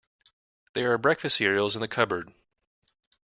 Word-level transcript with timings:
There 0.73 0.91
are 0.93 0.97
breakfast 0.97 1.35
cereals 1.37 1.75
in 1.75 1.81
the 1.83 1.87
cupboard. 1.87 2.33